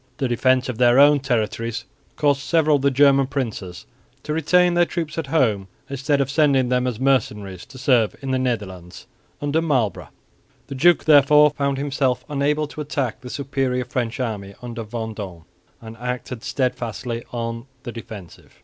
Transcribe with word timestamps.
The 0.17 0.27
defence 0.27 0.67
of 0.67 0.79
their 0.79 0.97
own 0.97 1.19
territories 1.19 1.85
caused 2.15 2.41
several 2.41 2.77
of 2.77 2.81
the 2.81 2.89
German 2.89 3.27
princes 3.27 3.85
to 4.23 4.33
retain 4.33 4.73
their 4.73 4.83
troops 4.87 5.15
at 5.19 5.27
home 5.27 5.67
instead 5.91 6.19
of 6.19 6.27
sending 6.31 6.69
them 6.69 6.87
as 6.87 6.99
mercenaries 6.99 7.67
to 7.67 7.77
serve 7.77 8.15
in 8.23 8.31
the 8.31 8.39
Netherlands 8.39 9.05
under 9.43 9.61
Marlborough. 9.61 10.09
The 10.69 10.73
duke 10.73 11.03
therefore 11.05 11.51
found 11.51 11.77
himself 11.77 12.25
unable 12.29 12.65
to 12.69 12.81
attack 12.81 13.21
the 13.21 13.29
superior 13.29 13.85
French 13.85 14.19
army 14.19 14.55
under 14.59 14.83
Vendôme, 14.83 15.43
and 15.83 15.95
acted 15.97 16.43
steadfastly 16.43 17.23
on 17.31 17.67
the 17.83 17.91
defensive. 17.91 18.59